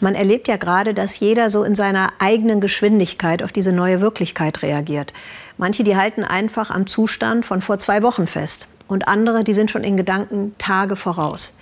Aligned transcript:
Man 0.00 0.14
erlebt 0.14 0.46
ja 0.46 0.56
gerade, 0.56 0.92
dass 0.92 1.20
jeder 1.20 1.48
so 1.48 1.64
in 1.64 1.74
seiner 1.74 2.12
eigenen 2.18 2.60
Geschwindigkeit 2.60 3.42
auf 3.42 3.50
diese 3.50 3.72
neue 3.72 4.00
Wirklichkeit 4.00 4.62
reagiert. 4.62 5.14
Manche, 5.56 5.84
die 5.84 5.96
halten 5.96 6.22
einfach 6.22 6.70
am 6.70 6.86
Zustand 6.86 7.46
von 7.46 7.62
vor 7.62 7.78
zwei 7.78 8.02
Wochen 8.02 8.26
fest. 8.26 8.68
Und 8.88 9.08
andere, 9.08 9.42
die 9.42 9.54
sind 9.54 9.70
schon 9.70 9.84
in 9.84 9.96
Gedanken 9.96 10.54
Tage 10.58 10.96
voraus. 10.96 11.56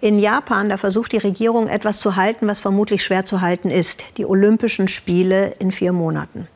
In 0.00 0.18
Japan, 0.18 0.68
da 0.68 0.78
versucht 0.78 1.12
die 1.12 1.18
Regierung 1.18 1.68
etwas 1.68 2.00
zu 2.00 2.16
halten, 2.16 2.48
was 2.48 2.58
vermutlich 2.58 3.04
schwer 3.04 3.24
zu 3.24 3.40
halten 3.40 3.70
ist. 3.70 4.04
Die 4.16 4.26
Olympischen 4.26 4.88
Spiele 4.88 5.54
in 5.58 5.70
vier 5.70 5.92
Monaten. 5.92 6.48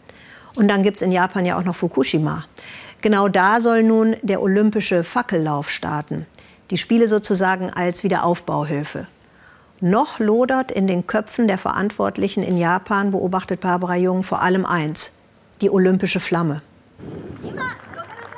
Und 0.57 0.69
dann 0.69 0.83
gibt 0.83 0.97
es 0.97 1.03
in 1.03 1.13
Japan 1.13 1.45
ja 1.45 1.59
auch 1.59 1.65
noch 1.65 1.77
Fukushima. 1.77 2.45
Genau 3.03 3.29
da 3.29 3.61
soll 3.61 3.83
nun 3.83 4.17
der 4.23 4.41
olympische 4.41 5.05
Fackellauf 5.05 5.71
starten. 5.71 6.27
Die 6.71 6.79
Spiele 6.79 7.07
sozusagen 7.07 7.71
als 7.71 8.03
Wiederaufbauhilfe. 8.03 9.07
Noch 9.81 10.19
lodert 10.19 10.71
in 10.71 10.87
den 10.87 11.07
Köpfen 11.07 11.49
der 11.49 11.59
Verantwortlichen 11.59 12.43
in 12.43 12.57
Japan, 12.57 13.11
beobachtet 13.11 13.61
Barbara 13.61 13.97
Jung, 13.97 14.23
vor 14.23 14.41
allem 14.41 14.65
eins, 14.65 15.19
die 15.61 15.71
olympische 15.71 16.21
Flamme. 16.21 16.63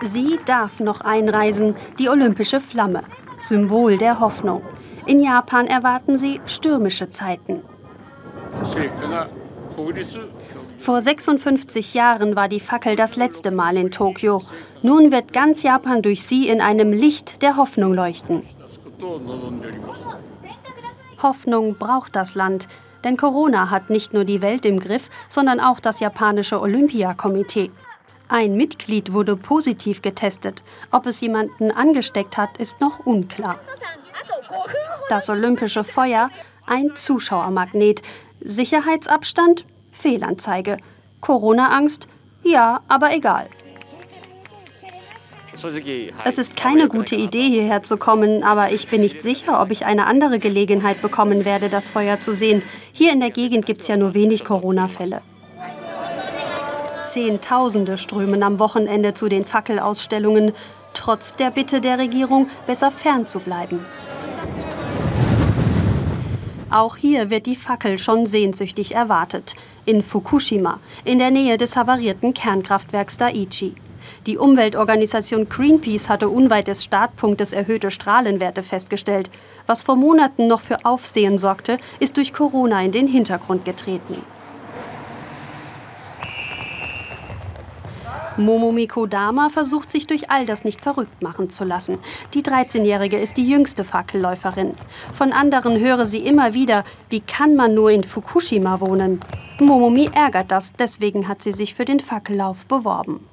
Sie 0.03 0.39
darf 0.45 0.81
noch 0.81 1.01
einreisen, 1.03 1.77
die 1.99 2.09
olympische 2.09 2.61
Flamme, 2.61 3.03
Symbol 3.41 3.99
der 3.99 4.21
Hoffnung. 4.21 4.63
In 5.07 5.21
Japan 5.21 5.67
erwarten 5.67 6.19
sie 6.19 6.41
stürmische 6.47 7.11
Zeiten. 7.11 7.63
Vor 10.79 11.01
56 11.01 11.95
Jahren 11.95 12.37
war 12.37 12.49
die 12.49 12.61
Fackel 12.61 12.97
das 12.97 13.17
letzte 13.17 13.51
Mal 13.51 13.77
in 13.77 13.91
Tokio. 13.91 14.43
Nun 14.83 15.13
wird 15.13 15.33
ganz 15.33 15.63
Japan 15.63 16.03
durch 16.03 16.23
sie 16.23 16.49
in 16.49 16.61
einem 16.61 16.93
Licht 16.93 17.43
der 17.43 17.57
Hoffnung 17.57 17.95
leuchten. 17.95 18.43
Hoffnung 21.23 21.77
braucht 21.77 22.17
das 22.17 22.35
Land, 22.35 22.69
denn 23.05 23.17
Corona 23.17 23.71
hat 23.71 23.91
nicht 23.91 24.13
nur 24.13 24.25
die 24.25 24.43
Welt 24.43 24.65
im 24.65 24.81
Griff, 24.81 25.09
sondern 25.29 25.61
auch 25.61 25.81
das 25.81 26.01
japanische 26.01 26.61
Olympiakomitee. 26.61 27.71
Ein 28.29 28.57
Mitglied 28.57 29.13
wurde 29.13 29.37
positiv 29.37 30.03
getestet. 30.03 30.65
Ob 30.91 31.07
es 31.07 31.21
jemanden 31.21 31.71
angesteckt 31.71 32.37
hat, 32.37 32.59
ist 32.59 32.81
noch 32.81 33.01
unklar. 33.07 33.61
Das 35.09 35.31
olympische 35.31 35.85
Feuer, 35.85 36.31
ein 36.67 36.97
Zuschauermagnet. 36.97 38.03
Sicherheitsabstand, 38.41 39.65
Fehlanzeige. 39.93 40.79
Corona-Angst, 41.21 42.09
ja, 42.43 42.81
aber 42.89 43.15
egal. 43.15 43.49
Es 46.25 46.39
ist 46.39 46.57
keine 46.57 46.89
gute 46.89 47.17
Idee, 47.17 47.49
hierher 47.49 47.83
zu 47.83 47.97
kommen, 47.97 48.43
aber 48.43 48.73
ich 48.73 48.89
bin 48.89 49.01
nicht 49.01 49.23
sicher, 49.23 49.61
ob 49.61 49.71
ich 49.71 49.87
eine 49.87 50.07
andere 50.07 50.39
Gelegenheit 50.39 51.03
bekommen 51.03 51.45
werde, 51.45 51.69
das 51.69 51.91
Feuer 51.91 52.21
zu 52.21 52.35
sehen. 52.35 52.63
Hier 52.93 53.13
in 53.13 53.21
der 53.21 53.31
Gegend 53.31 53.67
gibt 53.67 53.83
es 53.83 53.89
ja 53.89 53.97
nur 53.97 54.15
wenig 54.15 54.45
Corona-Fälle. 54.45 55.23
Zehntausende 57.07 57.99
strömen 57.99 58.43
am 58.43 58.59
Wochenende 58.59 59.15
zu 59.15 59.29
den 59.29 59.45
Fackelausstellungen, 59.45 60.53
trotz 60.93 61.35
der 61.35 61.51
Bitte 61.51 61.81
der 61.81 61.99
Regierung, 61.99 62.49
besser 62.67 62.91
fernzubleiben. 62.91 63.85
Auch 66.71 66.97
hier 66.97 67.31
wird 67.31 67.47
die 67.47 67.57
Fackel 67.57 67.97
schon 67.97 68.27
sehnsüchtig 68.27 68.95
erwartet. 68.95 69.55
In 69.85 70.03
Fukushima, 70.03 70.81
in 71.05 71.19
der 71.19 71.31
Nähe 71.31 71.57
des 71.57 71.77
havarierten 71.77 72.35
Kernkraftwerks 72.35 73.17
Daiichi. 73.19 73.75
Die 74.27 74.39
Umweltorganisation 74.39 75.49
Greenpeace 75.49 76.09
hatte 76.09 76.29
unweit 76.29 76.69
des 76.69 76.85
Startpunktes 76.85 77.53
erhöhte 77.53 77.91
Strahlenwerte 77.91 78.63
festgestellt. 78.63 79.31
Was 79.67 79.83
vor 79.83 79.97
Monaten 79.97 80.47
noch 80.47 80.61
für 80.61 80.85
Aufsehen 80.85 81.39
sorgte, 81.39 81.79
ist 82.01 82.17
durch 82.17 82.33
Corona 82.33 82.83
in 82.83 82.93
den 82.93 83.09
Hintergrund 83.09 83.65
getreten. 83.65 84.23
Momomi 88.39 88.87
Kodama 88.87 89.49
versucht 89.49 89.91
sich 89.91 90.07
durch 90.07 90.31
all 90.31 90.45
das 90.45 90.65
nicht 90.65 90.81
verrückt 90.81 91.23
machen 91.23 91.49
zu 91.49 91.65
lassen. 91.65 91.99
Die 92.35 92.43
13-Jährige 92.43 93.19
ist 93.19 93.37
die 93.37 93.49
jüngste 93.49 93.83
Fackelläuferin. 93.83 94.75
Von 95.13 95.33
anderen 95.33 95.81
höre 95.81 96.05
sie 96.05 96.19
immer 96.19 96.53
wieder, 96.53 96.85
wie 97.09 97.21
kann 97.21 97.55
man 97.55 97.75
nur 97.75 97.91
in 97.91 98.05
Fukushima 98.05 98.81
wohnen? 98.81 99.21
Momomi 99.59 100.11
ärgert 100.13 100.51
das, 100.51 100.75
deswegen 100.75 101.29
hat 101.29 101.43
sie 101.43 101.53
sich 101.53 101.75
für 101.75 101.87
den 101.87 102.01
Fackellauf 102.01 102.67
beworben. 102.67 103.27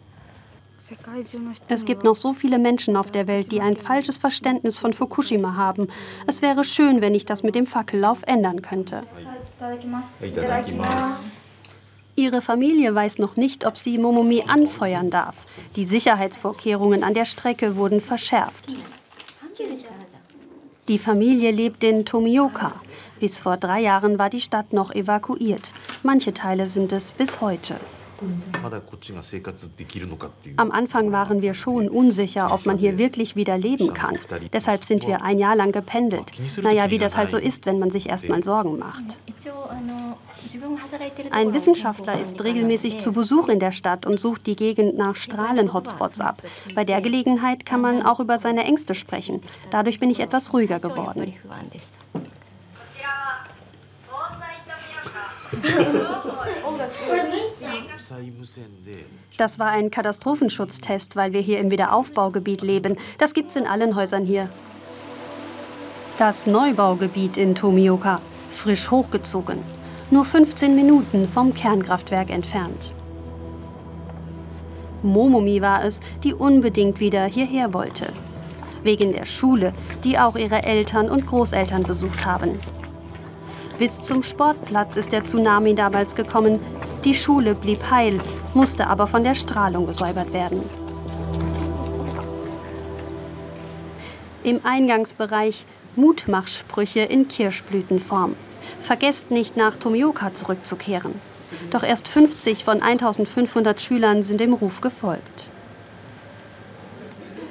Es 1.69 1.85
gibt 1.85 2.03
noch 2.03 2.16
so 2.16 2.33
viele 2.33 2.59
Menschen 2.59 2.97
auf 2.97 3.11
der 3.11 3.27
Welt, 3.27 3.51
die 3.51 3.61
ein 3.61 3.75
falsches 3.77 4.17
Verständnis 4.17 4.77
von 4.77 4.94
Fukushima 4.94 5.55
haben. 5.55 5.88
Es 6.27 6.41
wäre 6.41 6.63
schön, 6.63 7.01
wenn 7.01 7.16
ich 7.16 7.25
das 7.25 7.44
mit 7.44 7.55
dem 7.55 7.66
Fackellauf 7.66 8.23
ändern 8.25 8.61
könnte. 8.61 9.01
Ihre 12.16 12.41
Familie 12.41 12.93
weiß 12.93 13.19
noch 13.19 13.35
nicht, 13.38 13.66
ob 13.66 13.77
sie 13.77 13.97
Momomi 13.97 14.43
anfeuern 14.47 15.09
darf. 15.09 15.47
Die 15.75 15.85
Sicherheitsvorkehrungen 15.85 17.03
an 17.03 17.13
der 17.13 17.25
Strecke 17.25 17.75
wurden 17.75 18.01
verschärft. 18.01 18.66
Die 20.89 20.99
Familie 20.99 21.51
lebt 21.51 21.83
in 21.83 22.05
Tomioka. 22.05 22.73
Bis 23.19 23.39
vor 23.39 23.55
drei 23.55 23.79
Jahren 23.79 24.19
war 24.19 24.29
die 24.29 24.41
Stadt 24.41 24.73
noch 24.73 24.91
evakuiert. 24.91 25.72
Manche 26.03 26.33
Teile 26.33 26.67
sind 26.67 26.91
es 26.91 27.13
bis 27.13 27.39
heute. 27.39 27.75
Am 30.57 30.72
Anfang 30.72 31.12
waren 31.12 31.41
wir 31.41 31.53
schon 31.53 31.90
unsicher, 31.90 32.53
ob 32.53 32.66
man 32.66 32.78
hier 32.78 32.97
wirklich 32.97 33.35
wieder 33.35 33.57
leben 33.57 33.94
kann. 33.94 34.18
Deshalb 34.51 34.84
sind 34.84 35.07
wir 35.07 35.24
ein 35.24 35.40
Jahr 35.40 35.56
lang 35.56 35.72
gependelt. 35.72 36.31
Naja, 36.62 36.90
wie 36.90 36.97
das 36.97 37.18
halt 37.18 37.31
so 37.31 37.38
ist, 37.38 37.66
wenn 37.66 37.79
man 37.79 37.91
sich 37.91 38.09
erst 38.09 38.29
mal 38.29 38.44
Sorgen 38.44 38.78
macht. 38.79 39.19
Ein 41.31 41.53
Wissenschaftler 41.53 42.19
ist 42.19 42.44
regelmäßig 42.44 43.00
zu 43.00 43.12
Besuch 43.13 43.50
in 43.50 43.59
der 43.59 43.72
Stadt 43.72 44.06
und 44.06 44.19
sucht 44.19 44.46
die 44.46 44.56
Gegend 44.56 44.97
nach 44.97 45.16
Strahlen-Hotspots 45.16 46.19
ab. 46.22 46.38
Bei 46.75 46.84
der 46.84 47.02
Gelegenheit 47.02 47.66
kann 47.66 47.81
man 47.81 48.03
auch 48.03 48.19
über 48.19 48.38
seine 48.38 48.63
Ängste 48.63 48.96
sprechen. 48.96 49.41
Dadurch 49.72 50.00
bin 50.00 50.09
ich 50.09 50.19
etwas 50.19 50.53
ruhiger 50.53 50.79
geworden. 50.79 51.34
Das 59.38 59.59
war 59.59 59.69
ein 59.69 59.91
Katastrophenschutztest, 59.91 61.16
weil 61.16 61.34
wir 61.34 61.41
hier 61.41 61.59
im 61.59 61.72
Wiederaufbaugebiet 61.72 62.62
leben. 62.62 62.97
Das 63.18 63.34
gibt's 63.34 63.56
in 63.56 63.66
allen 63.66 63.96
Häusern 63.96 64.25
hier. 64.25 64.50
Das 66.18 66.46
Neubaugebiet 66.46 67.38
in 67.38 67.56
Tomioka, 67.56 68.22
frisch 68.52 68.91
hochgezogen. 68.91 69.59
Nur 70.12 70.25
15 70.25 70.75
Minuten 70.75 71.28
vom 71.28 71.53
Kernkraftwerk 71.53 72.29
entfernt. 72.29 72.94
Momomi 75.02 75.62
war 75.62 75.84
es, 75.84 76.00
die 76.23 76.34
unbedingt 76.34 77.00
wieder 77.00 77.25
hierher 77.25 77.73
wollte. 77.73 78.13
Wegen 78.84 79.13
der 79.13 79.25
Schule, 79.25 79.73
die 80.03 80.19
auch 80.19 80.35
ihre 80.35 80.63
Eltern 80.63 81.09
und 81.09 81.25
Großeltern 81.25 81.84
besucht 81.84 82.25
haben. 82.25 82.59
Bis 83.79 84.02
zum 84.02 84.23
Sportplatz 84.23 84.97
ist 84.97 85.12
der 85.12 85.25
Tsunami 85.25 85.73
damals 85.73 86.16
gekommen. 86.16 86.59
Die 87.06 87.16
Schule 87.16 87.53
blieb 87.53 87.91
heil, 87.91 88.22
musste 88.53 88.88
aber 88.88 89.08
von 89.08 89.25
der 89.25 89.36
Strahlung 89.36 89.86
gesäubert 89.86 90.31
werden. 90.31 90.64
Im 94.44 94.62
Eingangsbereich 94.64 95.66
Mutmachsprüche 95.97 97.02
in 97.02 97.28
Kirschblütenform. 97.28 98.36
Vergesst 98.81 99.31
nicht, 99.31 99.58
nach 99.58 99.75
Tomioka 99.75 100.34
zurückzukehren. 100.34 101.14
Doch 101.72 101.84
erst 101.84 102.08
50 102.08 102.64
von 102.64 102.81
1500 102.81 103.81
Schülern 103.81 104.24
sind 104.24 104.40
dem 104.40 104.53
Ruf 104.53 104.80
gefolgt. 104.80 105.50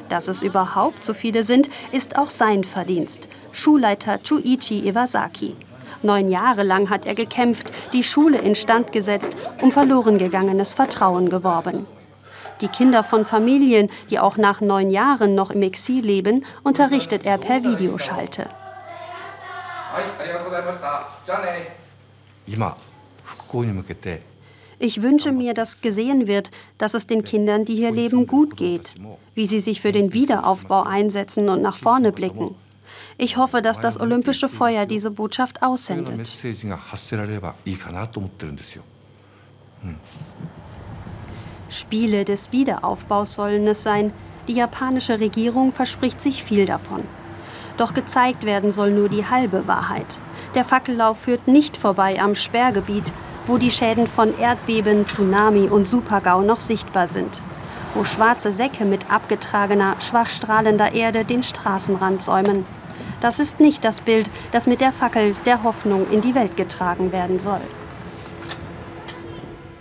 Dass 0.09 0.29
es 0.29 0.43
überhaupt 0.43 1.05
so 1.05 1.13
viele 1.13 1.45
sind, 1.45 1.69
ist 1.93 2.17
auch 2.17 2.31
sein 2.31 2.65
Verdienst. 2.65 3.29
Schulleiter 3.53 4.23
Chuichi 4.23 4.87
Iwasaki. 4.89 5.57
Neun 6.03 6.29
Jahre 6.29 6.65
lang 6.65 6.91
hat 6.91 7.07
er 7.07 7.15
gekämpft, 7.15 7.71
die 7.93 8.03
Schule 8.03 8.39
instand 8.39 8.93
gesetzt, 8.93 9.32
um 9.62 9.72
verloren 9.72 10.18
gegangenes 10.18 10.74
Vertrauen 10.74 11.30
geworben. 11.30 11.86
Die 12.60 12.68
Kinder 12.68 13.03
von 13.03 13.24
Familien, 13.24 13.91
die 14.10 14.18
auch 14.18 14.36
nach 14.36 14.60
neun 14.60 14.91
Jahren 14.91 15.34
noch 15.34 15.50
im 15.50 15.62
Exil 15.62 16.04
leben, 16.04 16.44
unterrichtet 16.62 17.24
er 17.24 17.38
per 17.38 17.64
Videoschalte. 17.64 18.48
Ich 24.78 25.03
wünsche 25.03 25.32
mir, 25.32 25.54
dass 25.54 25.80
gesehen 25.80 26.26
wird, 26.26 26.50
dass 26.78 26.94
es 26.94 27.06
den 27.06 27.22
Kindern, 27.22 27.64
die 27.64 27.76
hier 27.76 27.92
leben, 27.92 28.26
gut 28.26 28.56
geht, 28.56 28.94
wie 29.34 29.47
sie 29.47 29.60
sich 29.60 29.80
für 29.80 29.92
den 29.92 30.12
Wiederaufbau 30.12 30.82
einsetzen 30.82 31.48
und 31.48 31.62
nach 31.62 31.76
vorne 31.76 32.10
blicken. 32.10 32.56
Ich 33.18 33.36
hoffe, 33.36 33.62
dass 33.62 33.80
das 33.80 34.00
olympische 34.00 34.48
Feuer 34.48 34.86
diese 34.86 35.10
Botschaft 35.10 35.62
aussendet. 35.62 36.26
Spiele 41.69 42.25
des 42.25 42.53
Wiederaufbaus 42.53 43.34
sollen 43.34 43.67
es 43.67 43.83
sein. 43.83 44.13
Die 44.49 44.55
japanische 44.55 45.21
Regierung 45.21 45.73
verspricht 45.73 46.21
sich 46.21 46.43
viel 46.45 46.67
davon. 46.67 47.05
Doch 47.77 47.95
gezeigt 47.95 48.45
werden 48.45 48.73
soll 48.73 48.91
nur 48.91 49.09
die 49.09 49.27
halbe 49.27 49.67
Wahrheit. 49.67 50.19
Der 50.55 50.65
Fackellauf 50.65 51.19
führt 51.19 51.49
nicht 51.49 51.77
vorbei 51.77 52.21
am 52.21 52.34
Sperrgebiet, 52.34 53.13
wo 53.47 53.57
die 53.57 53.71
Schäden 53.71 54.07
von 54.07 54.39
Erdbeben, 54.39 55.07
Tsunami 55.07 55.69
und 55.69 55.89
Supergau 55.89 56.43
noch 56.43 56.61
sichtbar 56.61 57.09
sind. 57.09 57.41
Wo 57.95 58.05
schwarze 58.05 58.53
Säcke 58.53 58.84
mit 58.84 59.11
abgetragener, 59.11 59.97
schwach 60.01 60.29
strahlender 60.29 60.93
Erde 60.93 61.25
den 61.25 61.43
Straßenrand 61.43 62.23
säumen. 62.23 62.67
Das 63.21 63.39
ist 63.39 63.61
nicht 63.61 63.84
das 63.84 64.01
Bild, 64.01 64.29
das 64.51 64.67
mit 64.67 64.81
der 64.81 64.93
Fackel 64.93 65.34
der 65.47 65.63
Hoffnung 65.63 66.11
in 66.11 66.21
die 66.21 66.34
Welt 66.34 66.57
getragen 66.57 67.13
werden 67.13 67.39
soll. 67.39 67.61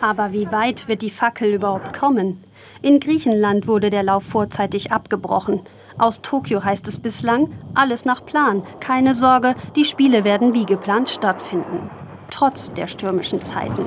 Aber 0.02 0.34
wie 0.34 0.52
weit 0.52 0.88
wird 0.88 1.04
die 1.04 1.12
Fackel 1.12 1.54
überhaupt 1.54 1.94
kommen? 1.98 2.44
In 2.82 3.00
Griechenland 3.00 3.68
wurde 3.68 3.92
der 3.92 4.02
Lauf 4.02 4.24
vorzeitig 4.24 4.92
abgebrochen. 4.92 5.62
Aus 6.00 6.22
Tokio 6.22 6.64
heißt 6.64 6.88
es 6.88 7.00
bislang, 7.00 7.52
alles 7.76 8.04
nach 8.04 8.26
Plan. 8.26 8.64
Keine 8.80 9.14
Sorge, 9.14 9.54
die 9.76 9.86
Spiele 9.86 10.24
werden 10.24 10.56
wie 10.56 10.66
geplant 10.66 11.10
stattfinden. 11.10 11.92
Trotz 12.32 12.74
der 12.74 12.88
stürmischen 12.88 13.46
Zeiten. 13.46 13.86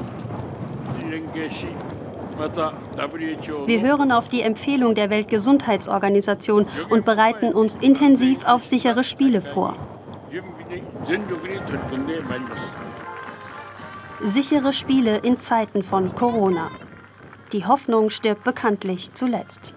Wir 3.66 3.80
hören 3.80 4.12
auf 4.12 4.28
die 4.28 4.42
Empfehlung 4.42 4.94
der 4.94 5.10
Weltgesundheitsorganisation 5.10 6.66
und 6.90 7.04
bereiten 7.04 7.52
uns 7.52 7.76
intensiv 7.76 8.44
auf 8.44 8.62
sichere 8.62 9.02
Spiele 9.02 9.42
vor. 9.42 9.76
Sichere 14.26 14.72
Spiele 14.72 15.18
in 15.18 15.38
Zeiten 15.38 15.82
von 15.82 16.14
Corona. 16.14 16.70
Die 17.52 17.66
Hoffnung 17.66 18.08
stirbt 18.08 18.42
bekanntlich 18.42 19.12
zuletzt. 19.12 19.74